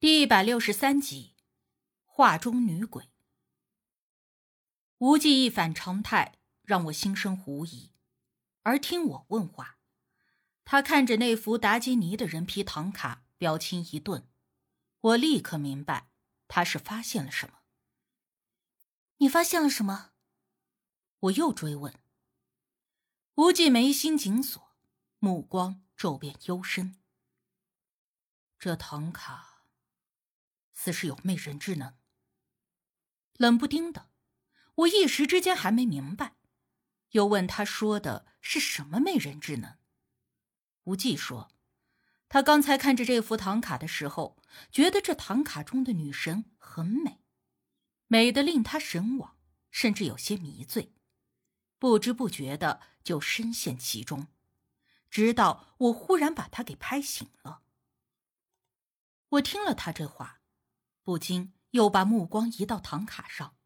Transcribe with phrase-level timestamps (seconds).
[0.00, 1.34] 第一百六十三集，
[2.06, 3.10] 画中女鬼。
[4.96, 7.92] 无忌一反常态，让我心生狐疑。
[8.62, 9.78] 而听我问话，
[10.64, 14.26] 他看着那幅达基尼的人皮唐卡，表情一顿。
[15.00, 16.08] 我立刻明白，
[16.48, 17.58] 他是发现了什么。
[19.18, 20.12] 你发现了什么？
[21.18, 21.94] 我又追问。
[23.34, 24.74] 无忌眉心紧锁，
[25.18, 26.96] 目光骤变幽深。
[28.58, 29.49] 这唐卡。
[30.82, 31.94] 似是有媚人之能。
[33.34, 34.08] 冷不丁的，
[34.76, 36.36] 我一时之间还没明白，
[37.10, 39.76] 又问他说的是什么媚人之能。
[40.84, 41.52] 无忌说，
[42.30, 47.20] 他刚才看着这幅唐卡的时候，觉得这唐卡中的女神很美，
[48.06, 49.36] 美的令他神往，
[49.70, 50.94] 甚至有些迷醉，
[51.78, 54.28] 不知不觉的就深陷其中，
[55.10, 57.64] 直到我忽然把他给拍醒了。
[59.28, 60.39] 我听了他这话。
[61.10, 63.56] 不禁又把目光移到唐卡上，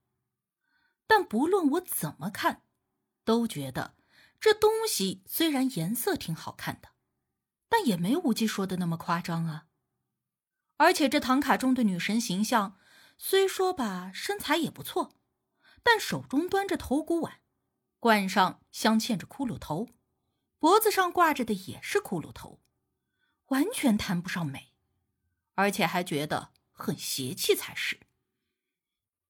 [1.06, 2.62] 但不论我怎么看，
[3.22, 3.94] 都觉得
[4.40, 6.92] 这东西虽然颜色挺好看的，
[7.68, 9.66] 但也没无忌说的那么夸张啊。
[10.78, 12.78] 而且这唐卡中的女神形象，
[13.18, 15.14] 虽说吧身材也不错，
[15.82, 17.42] 但手中端着头骨碗，
[17.98, 19.90] 罐上镶嵌着骷髅头，
[20.58, 22.62] 脖子上挂着的也是骷髅头，
[23.48, 24.72] 完全谈不上美，
[25.56, 26.53] 而且还觉得。
[26.74, 28.00] 很邪气才是。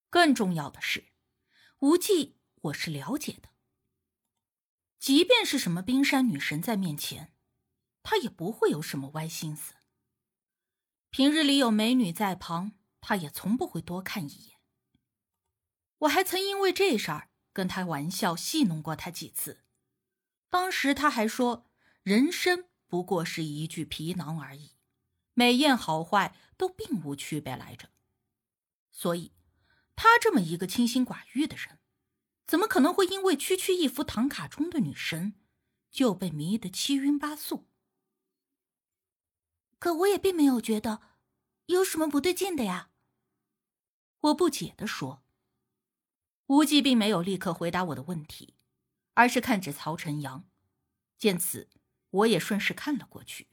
[0.09, 1.05] 更重要的是，
[1.79, 3.49] 无忌我是了解的。
[4.99, 7.33] 即便是什么冰山女神在面前，
[8.03, 9.75] 他也不会有什么歪心思。
[11.09, 14.57] 平日里有美女在旁，他也从不会多看一眼。
[15.99, 19.63] 我还曾因为这事儿跟他玩笑戏弄过他几次，
[20.49, 21.69] 当时他还说
[22.03, 24.74] ：“人生不过是一具皮囊而已。”
[25.35, 27.91] 美艳好坏都并无区别来着，
[28.89, 29.33] 所以，
[29.95, 31.79] 他这么一个清心寡欲的人，
[32.47, 35.35] 怎么可能会因为区区一幅唐卡中的女神，
[35.91, 37.67] 就被迷得七晕八素？
[39.77, 41.01] 可我也并没有觉得
[41.67, 42.89] 有什么不对劲的呀。
[44.21, 45.21] 我不解的说。
[46.47, 48.55] 无忌并没有立刻回答我的问题，
[49.15, 50.47] 而是看着曹晨阳。
[51.17, 51.69] 见此，
[52.11, 53.47] 我也顺势看了过去。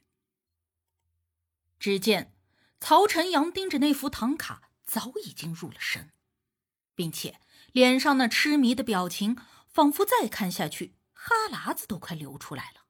[1.83, 2.33] 只见
[2.79, 6.13] 曹晨阳盯着那幅唐卡，早已经入了神，
[6.95, 7.41] 并且
[7.73, 9.35] 脸上那痴迷的表情，
[9.67, 12.85] 仿佛再看下去，哈喇子都快流出来了。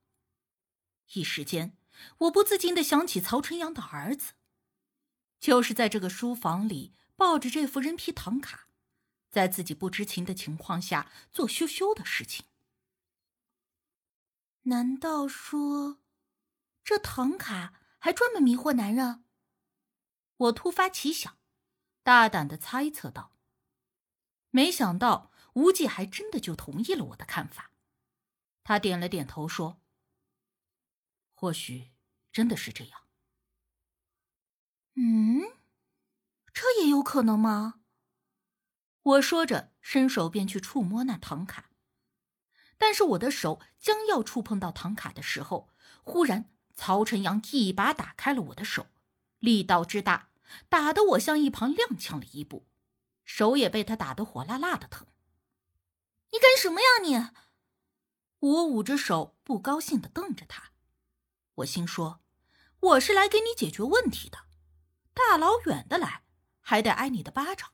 [1.13, 1.75] 一时间，
[2.19, 4.33] 我不自禁的想起曹晨阳的儿子，
[5.39, 8.67] 就是在这个书房里抱着这幅人皮唐卡，
[9.31, 12.45] 在自己不知情的情况下做羞羞的事情。
[14.65, 15.97] 难道说，
[16.83, 17.79] 这唐卡？
[18.03, 19.24] 还专门迷惑男人，
[20.36, 21.38] 我突发奇想，
[22.03, 23.31] 大胆的猜测道。
[24.50, 27.72] 没想到无忌还真的就同意了我的看法，
[28.62, 29.80] 他点了点头说
[31.34, 31.94] ：“或许
[32.30, 33.08] 真的是这样。”
[35.00, 35.53] 嗯，
[36.53, 37.80] 这也有可能吗？
[39.02, 41.70] 我说着，伸手便去触摸那唐卡，
[42.78, 45.70] 但是我的手将要触碰到唐卡的时候，
[46.03, 46.53] 忽然。
[46.75, 48.88] 曹晨阳一把打开了我的手，
[49.39, 50.29] 力道之大，
[50.69, 52.66] 打得我向一旁踉跄了一步，
[53.23, 55.07] 手也被他打得火辣辣的疼。
[56.31, 57.29] 你干什么呀你？
[58.39, 60.72] 我捂着手，不高兴的瞪着他。
[61.56, 62.22] 我心说，
[62.79, 64.40] 我是来给你解决问题的，
[65.13, 66.23] 大老远的来，
[66.59, 67.72] 还得挨你的巴掌。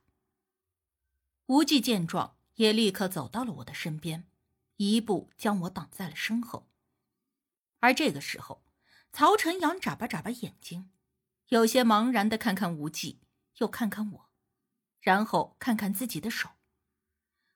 [1.46, 4.28] 无忌见状，也立刻走到了我的身边，
[4.76, 6.68] 一步将我挡在了身后。
[7.80, 8.62] 而这个时候。
[9.12, 10.92] 曹晨阳眨巴眨巴眼睛，
[11.48, 13.22] 有些茫然的看看无忌，
[13.58, 14.30] 又看看我，
[15.02, 16.50] 然后看看自己的手。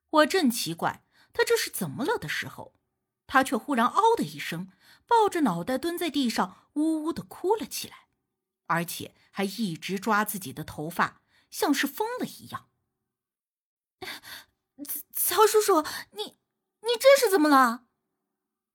[0.09, 2.75] 我正奇怪他这是怎么了的时候，
[3.25, 4.71] 他却忽然“嗷”的一声，
[5.07, 8.07] 抱着脑袋蹲在地上，呜呜的哭了起来，
[8.65, 12.69] 而且还一直抓自己的头发，像是疯了一样。
[15.13, 15.81] 曹叔叔，
[16.11, 16.37] 你
[16.81, 17.85] 你这是怎么了？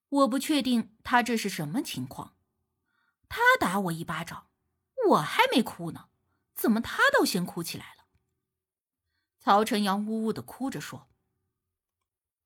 [0.09, 2.38] 我不确定他这是什么情况。
[3.29, 4.51] 他打我一巴掌，
[5.09, 6.09] 我还没哭呢，
[6.55, 8.07] 怎么他倒先哭起来了？
[9.39, 11.09] 曹晨阳呜呜的哭着说：“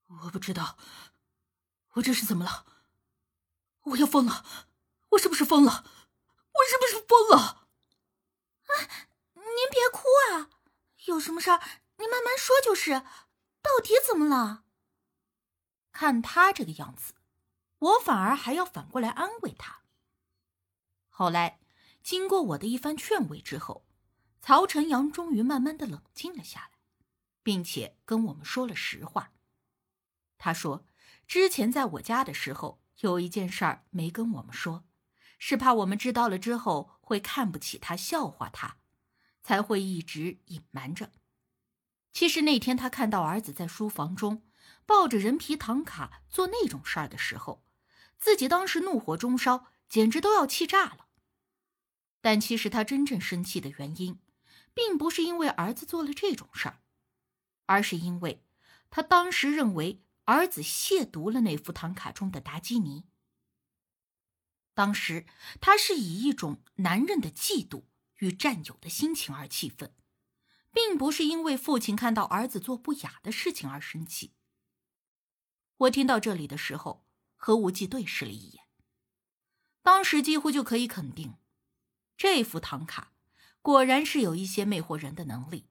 [0.07, 0.77] 我不知道，
[1.95, 2.67] 我这是怎么了？
[3.83, 4.45] 我要疯了！
[5.11, 5.85] 我是不是疯了？
[6.53, 7.67] 我是不是疯了？”
[8.67, 8.73] 啊，
[9.35, 10.51] 您别哭啊，
[11.07, 11.61] 有什么事儿
[11.97, 13.03] 您慢慢说就是。
[13.63, 14.65] 到底怎么了？
[15.93, 17.15] 看他这个样子，
[17.79, 19.82] 我反而还要反过来安慰他。
[21.15, 21.61] 后来，
[22.03, 23.85] 经过我的一番劝慰之后，
[24.41, 26.79] 曹晨阳终于慢慢的冷静了下来，
[27.43, 29.33] 并且跟我们说了实话。
[30.39, 30.87] 他说，
[31.29, 34.85] 之前在我家的时候，有一件事儿没跟我们说，
[35.39, 38.79] 是怕我们知道了之后会看不起他、笑话他，
[39.43, 41.13] 才会一直隐瞒着。
[42.11, 44.43] 其实那天他看到儿子在书房中
[44.87, 47.65] 抱着人皮糖卡做那种事儿的时候，
[48.19, 51.09] 自己当时怒火中烧，简直都要气炸了。
[52.23, 54.19] 但其实他真正生气的原因，
[54.73, 56.81] 并不是因为儿子做了这种事儿，
[57.67, 58.43] 而是因为
[58.89, 63.05] 他当时认为儿子亵渎了那副唐卡中的达基尼。
[64.73, 65.27] 当时
[65.61, 67.83] 他是以一种男人的嫉妒
[68.17, 69.95] 与占有的心情而气愤，
[70.73, 74.33] 并不是因为父亲看到儿子做不雅的事情而生气。
[75.77, 77.05] 我听到这里的时候，
[77.37, 78.62] 和无忌对视了一眼，
[79.83, 81.35] 当时几乎就可以肯定。
[82.17, 83.13] 这副唐卡
[83.61, 85.69] 果然是有一些魅惑人的能力。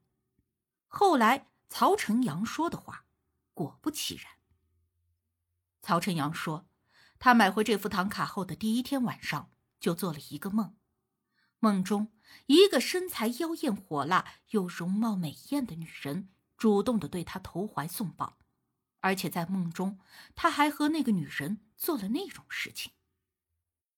[0.86, 3.06] 后来曹晨阳说的话，
[3.54, 4.34] 果不其然。
[5.80, 6.68] 曹晨阳说，
[7.18, 9.50] 他买回这副唐卡后的第一天晚上，
[9.80, 10.76] 就做了一个梦，
[11.58, 12.12] 梦中
[12.46, 18.38] 一个身材妖艳、火辣又容貌美艳的女人主动的对他投怀送抱，
[19.00, 19.98] 而且在梦中
[20.34, 22.92] 他还和那个女人做了那种事情。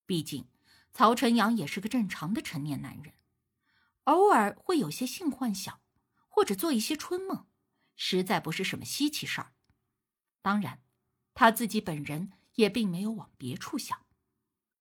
[0.07, 0.49] 毕竟。
[0.97, 3.15] 曹晨阳也是个正常的成年男人，
[4.05, 5.81] 偶尔会有些性幻想，
[6.29, 7.49] 或者做一些春梦，
[7.97, 9.55] 实在不是什么稀奇事儿。
[10.41, 10.85] 当然，
[11.35, 14.07] 他自己本人也并没有往别处想，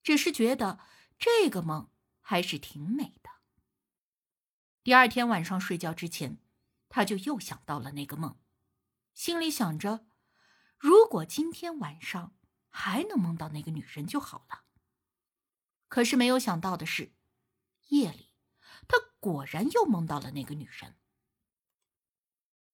[0.04, 0.78] 只是觉得
[1.18, 1.90] 这个梦
[2.20, 3.30] 还是挺美的。
[4.84, 6.38] 第二天晚上睡觉之前，
[6.88, 8.38] 他就又想到了那个梦，
[9.14, 10.06] 心里想着，
[10.78, 12.36] 如果今天晚上
[12.68, 14.63] 还能梦到那个女人就好了。
[15.94, 17.12] 可是没有想到的是，
[17.90, 18.32] 夜里
[18.88, 20.96] 他果然又梦到了那个女人。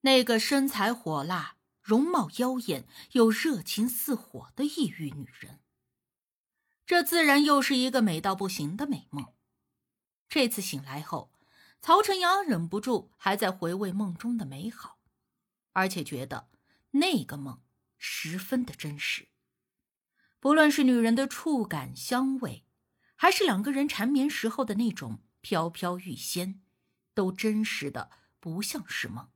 [0.00, 5.60] 那个身材火辣、容貌妖艳又热情似火的异域女人。
[6.86, 9.34] 这自然又是一个美到不行的美梦。
[10.26, 11.30] 这次醒来后，
[11.82, 14.98] 曹晨阳忍不住还在回味梦中的美好，
[15.72, 16.48] 而且觉得
[16.92, 17.60] 那个梦
[17.98, 19.28] 十分的真实。
[20.38, 22.64] 不论是女人的触感、香味。
[23.20, 26.62] 还是两个人缠绵时候的那种飘飘欲仙，
[27.12, 29.28] 都真实的不像是梦。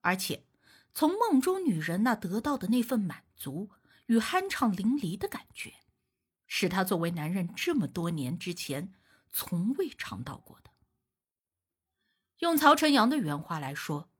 [0.00, 0.46] 而且，
[0.94, 3.68] 从梦中女人那得到的那份满足
[4.06, 5.80] 与酣畅淋漓的感觉，
[6.46, 8.94] 是他作为男人这么多年之前
[9.30, 10.70] 从未尝到过的。
[12.38, 14.10] 用曹晨阳的原话来说，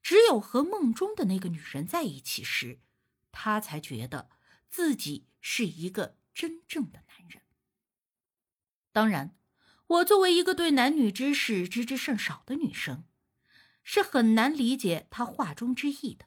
[0.00, 2.78] 只有和梦中的那个女人在一起时，
[3.32, 4.30] 他才觉得
[4.68, 7.09] 自己是一个真正的男人。
[9.00, 9.34] 当然，
[9.86, 13.04] 我作为一个对男女之事知之甚少的女生，
[13.82, 16.26] 是很难理解他话中之意的。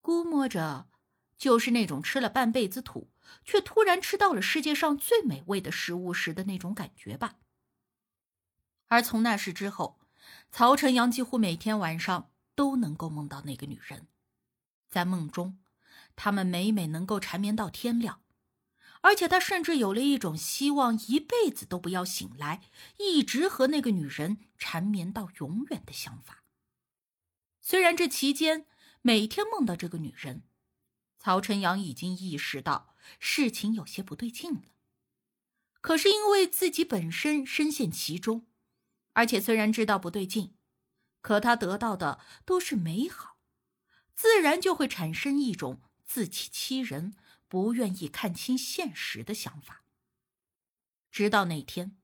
[0.00, 0.88] 估摸着，
[1.36, 3.10] 就是那种吃了半辈子土，
[3.44, 7.34] 却突然吃到了世界上最美味的食物时的那种感觉吧。
[8.86, 10.00] 而从那时之后，
[10.50, 14.06] 曹晨阳几乎每天晚上都能够梦到那个女人，
[14.88, 15.58] 在梦中，
[16.16, 18.22] 他们每每能够缠绵到天亮。
[19.00, 22.62] 而且他甚至有了一种希望一辈子都不要醒来，
[22.98, 26.42] 一直和那个女人缠绵到永远的想法。
[27.60, 28.66] 虽然这期间
[29.02, 30.42] 每天梦到这个女人，
[31.18, 34.62] 曹晨阳已经意识到事情有些不对劲了。
[35.80, 38.46] 可是因为自己本身深陷其中，
[39.12, 40.56] 而且虽然知道不对劲，
[41.20, 43.38] 可他得到的都是美好，
[44.14, 47.14] 自然就会产生一种自欺欺人。
[47.48, 49.82] 不愿意看清现实的想法。
[51.10, 51.96] 直到那天，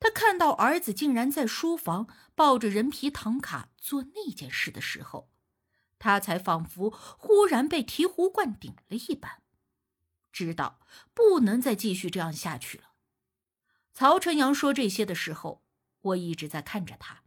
[0.00, 5.30] 他看到儿子竟然在书房抱着人皮唐卡做那件事的时候，
[5.98, 9.42] 他才仿佛忽然被醍醐灌顶了一般，
[10.32, 10.80] 知道
[11.12, 12.92] 不能再继续这样下去了。
[13.92, 15.64] 曹晨阳说这些的时候，
[16.00, 17.24] 我一直在看着他，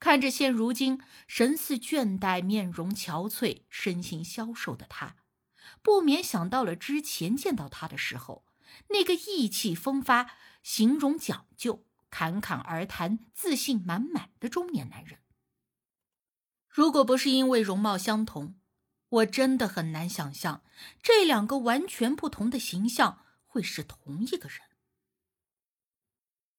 [0.00, 5.16] 看着现如今神似倦怠、面容憔悴、身形消瘦的他。
[5.82, 8.44] 不免想到了之前见到他的时候，
[8.88, 15.20] 那个意气风发、形容讲究、侃侃而谈、自信满满的中年男人。
[16.68, 18.58] 如果不是因为容貌相同，
[19.08, 20.62] 我真的很难想象
[21.02, 24.60] 这两个完全不同的形象会是同一个人。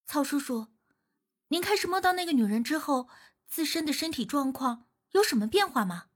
[0.05, 0.67] 曹叔叔，
[1.49, 3.09] 您开始摸到那个女人之后，
[3.45, 6.07] 自身的身体状况有什么变化吗？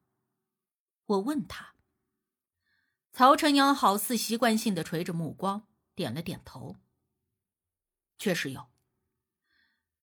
[1.06, 1.71] 我问他。
[3.14, 6.78] 曹晨阳好似习惯性的垂着目光，点了点头。
[8.18, 8.70] 确实有。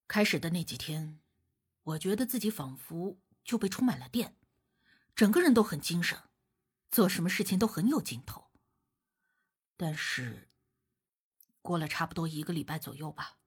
[0.07, 1.21] 开始的那几天，
[1.83, 4.37] 我觉得自己仿佛就被充满了电，
[5.15, 6.19] 整个人都很精神，
[6.91, 8.51] 做什么事情都很有劲头。
[9.77, 10.51] 但是，
[11.63, 13.39] 过了差不多一个礼拜左右吧，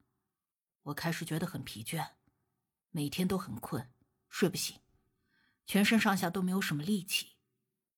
[0.84, 2.14] 我开始觉得很疲倦，
[2.90, 3.92] 每天都很困，
[4.28, 4.80] 睡不醒，
[5.68, 7.38] 全身上下都没有什么力气，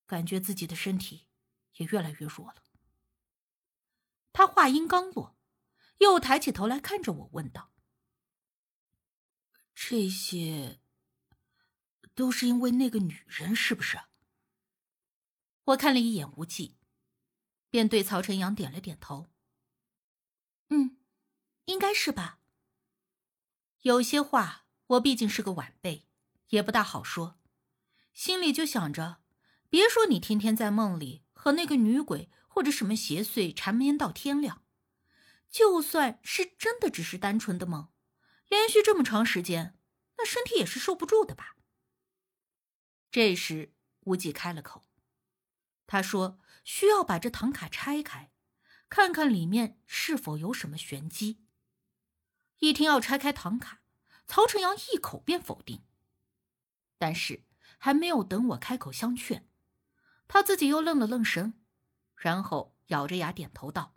[0.06, 1.26] 感觉自己的身体
[1.76, 2.62] 也越来越弱了。
[4.32, 5.36] 他话音刚落，
[5.98, 7.72] 又抬起头来看着我，问道。
[9.74, 10.80] 这些
[12.14, 14.00] 都是因为那个女人，是不是？
[15.64, 16.76] 我看了一眼无忌，
[17.70, 19.28] 便对曹晨阳点了点头。
[20.68, 20.98] 嗯，
[21.64, 22.40] 应该是吧。
[23.82, 26.06] 有些话我毕竟是个晚辈，
[26.48, 27.38] 也不大好说，
[28.12, 29.22] 心里就想着，
[29.68, 34.64] 别说你天天在梦里和那个女鬼或者什么邪祟缠绵到天亮，
[35.50, 37.90] 就算是真的只是单纯的梦。
[38.48, 39.78] 连续这么长时间，
[40.16, 41.56] 那身体也是受不住的吧？
[43.10, 43.74] 这时，
[44.04, 44.86] 无忌开了口，
[45.86, 48.32] 他说：“需要把这唐卡拆开，
[48.88, 51.44] 看看里面是否有什么玄机。”
[52.60, 53.82] 一听要拆开唐卡，
[54.26, 55.84] 曹晨阳一口便否定。
[56.96, 57.44] 但是
[57.76, 59.46] 还没有等我开口相劝，
[60.26, 61.54] 他自己又愣了愣神，
[62.16, 63.94] 然后咬着牙点头道：“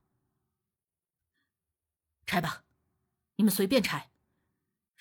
[2.25, 2.65] 拆吧，
[3.36, 4.12] 你们随便拆。”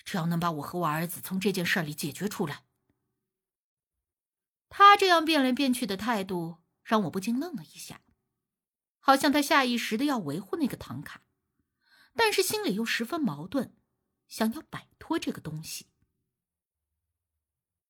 [0.03, 2.63] 只要能把我和我儿子从这件事里解决出来，
[4.69, 8.01] 他这样变来变去的态度让我不禁愣了一下，
[8.99, 11.23] 好像他下意识的要维护那个唐卡，
[12.13, 13.75] 但是心里又十分矛盾，
[14.29, 15.87] 想要摆脱这个东西。